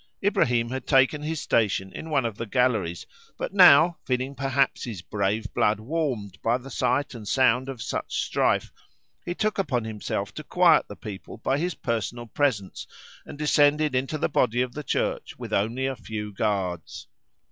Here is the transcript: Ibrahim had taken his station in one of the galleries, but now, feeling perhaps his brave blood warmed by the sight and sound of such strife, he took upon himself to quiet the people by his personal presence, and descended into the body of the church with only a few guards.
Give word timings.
Ibrahim 0.23 0.69
had 0.71 0.87
taken 0.87 1.21
his 1.21 1.39
station 1.43 1.93
in 1.93 2.09
one 2.09 2.25
of 2.25 2.37
the 2.37 2.47
galleries, 2.47 3.05
but 3.37 3.53
now, 3.53 3.99
feeling 4.03 4.33
perhaps 4.33 4.83
his 4.85 5.03
brave 5.03 5.53
blood 5.53 5.79
warmed 5.79 6.41
by 6.41 6.57
the 6.57 6.71
sight 6.71 7.13
and 7.13 7.27
sound 7.27 7.69
of 7.69 7.83
such 7.83 8.19
strife, 8.23 8.71
he 9.23 9.35
took 9.35 9.59
upon 9.59 9.83
himself 9.83 10.33
to 10.33 10.43
quiet 10.43 10.87
the 10.87 10.95
people 10.95 11.37
by 11.37 11.59
his 11.59 11.75
personal 11.75 12.25
presence, 12.25 12.87
and 13.27 13.37
descended 13.37 13.93
into 13.93 14.17
the 14.17 14.27
body 14.27 14.63
of 14.63 14.73
the 14.73 14.83
church 14.83 15.37
with 15.37 15.53
only 15.53 15.85
a 15.85 15.95
few 15.95 16.33
guards. 16.33 17.05